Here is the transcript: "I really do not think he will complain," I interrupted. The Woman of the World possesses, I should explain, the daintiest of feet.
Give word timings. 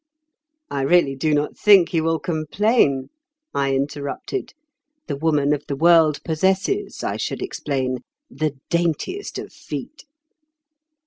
"I 0.71 0.81
really 0.81 1.15
do 1.15 1.31
not 1.31 1.55
think 1.59 1.89
he 1.89 2.01
will 2.01 2.17
complain," 2.17 3.11
I 3.53 3.75
interrupted. 3.75 4.55
The 5.05 5.15
Woman 5.15 5.53
of 5.53 5.67
the 5.67 5.75
World 5.75 6.23
possesses, 6.23 7.03
I 7.03 7.17
should 7.17 7.43
explain, 7.43 7.99
the 8.27 8.55
daintiest 8.71 9.37
of 9.37 9.53
feet. 9.53 10.05